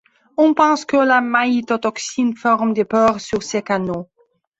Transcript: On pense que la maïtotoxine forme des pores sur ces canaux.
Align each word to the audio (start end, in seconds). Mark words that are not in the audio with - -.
On 0.43 0.53
pense 0.59 0.83
que 0.85 0.97
la 0.97 1.21
maïtotoxine 1.21 2.35
forme 2.35 2.73
des 2.73 2.85
pores 2.85 3.21
sur 3.21 3.43
ces 3.43 3.61
canaux. 3.61 4.09